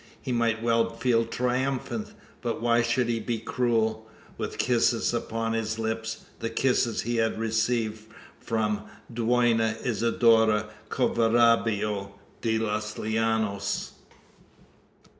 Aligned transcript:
He 0.19 0.31
might 0.31 0.63
well 0.63 0.89
feel 0.89 1.25
triumphant; 1.25 2.13
but 2.41 2.59
why 2.59 2.81
should 2.81 3.07
he 3.07 3.19
be 3.19 3.37
cruel, 3.37 4.09
with 4.35 4.57
kisses 4.57 5.13
upon 5.13 5.53
his 5.53 5.77
lips 5.77 6.23
the 6.39 6.49
kisses 6.49 7.01
he 7.01 7.17
had 7.17 7.37
received 7.37 8.07
from 8.39 8.81
the 9.07 9.23
Dona 9.23 9.77
Isidora 9.83 10.69
Covarubio 10.89 12.13
de 12.41 12.57
los 12.57 12.97
Llanos? 12.97 13.91